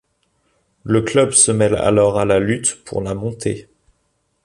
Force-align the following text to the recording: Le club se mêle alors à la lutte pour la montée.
Le 0.83 1.03
club 1.03 1.29
se 1.29 1.51
mêle 1.51 1.75
alors 1.75 2.17
à 2.19 2.25
la 2.25 2.39
lutte 2.39 2.83
pour 2.85 3.03
la 3.03 3.13
montée. 3.13 3.69